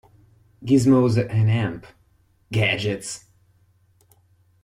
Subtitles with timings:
[0.65, 1.85] Gizmos and amp;
[2.51, 3.25] Gadgets!